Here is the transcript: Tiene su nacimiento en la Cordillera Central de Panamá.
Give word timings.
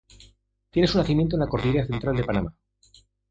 Tiene 0.71 0.87
su 0.87 0.97
nacimiento 0.97 1.35
en 1.35 1.41
la 1.41 1.47
Cordillera 1.47 1.85
Central 1.85 2.15
de 2.17 2.23
Panamá. 2.23 2.55